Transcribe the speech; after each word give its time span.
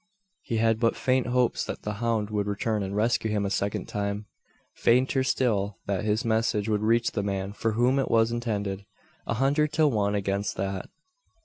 He 0.41 0.57
had 0.57 0.79
but 0.79 0.95
faint 0.95 1.27
hopes 1.27 1.63
that 1.65 1.83
the 1.83 1.93
hound 2.01 2.31
would 2.31 2.47
return 2.47 2.81
and 2.81 2.95
rescue 2.95 3.29
him 3.29 3.45
a 3.45 3.51
second 3.51 3.85
time 3.87 4.25
fainter 4.73 5.23
still 5.23 5.77
that 5.85 6.03
his 6.03 6.25
message 6.25 6.67
would 6.67 6.81
reach 6.81 7.11
the 7.11 7.21
man 7.21 7.53
for 7.53 7.73
whom 7.73 7.99
it 7.99 8.09
was 8.09 8.31
intended. 8.31 8.87
A 9.27 9.35
hundred 9.35 9.71
to 9.73 9.87
one 9.87 10.15
against 10.15 10.57
that. 10.57 10.89